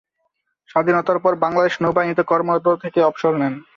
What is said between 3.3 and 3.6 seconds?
নেন।